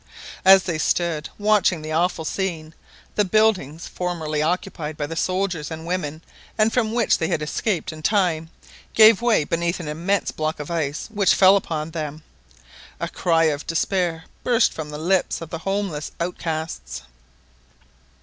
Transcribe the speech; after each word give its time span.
As 0.43 0.63
they 0.63 0.79
stood 0.79 1.29
watching 1.37 1.83
the 1.83 1.91
awful 1.91 2.25
scene, 2.25 2.73
the 3.13 3.23
buildings, 3.23 3.85
formerly 3.87 4.41
occupied 4.41 4.97
by 4.97 5.05
the 5.05 5.15
soldiers 5.15 5.69
and 5.69 5.85
women, 5.85 6.23
and 6.57 6.73
from 6.73 6.91
which 6.91 7.19
they 7.19 7.27
had 7.27 7.43
escaped 7.43 7.93
in 7.93 8.01
time, 8.01 8.49
gave 8.95 9.21
way 9.21 9.43
beneath 9.43 9.79
an 9.79 9.87
immense 9.87 10.31
block 10.31 10.59
of 10.59 10.71
ice 10.71 11.07
which 11.11 11.35
fell 11.35 11.55
upon 11.55 11.91
them. 11.91 12.23
A 12.99 13.07
cry 13.07 13.43
of 13.43 13.67
despair 13.67 14.23
burst 14.43 14.73
from 14.73 14.89
the 14.89 14.97
lips 14.97 15.39
of 15.39 15.51
the 15.51 15.59
houseless 15.59 16.11
outcasts. 16.19 17.03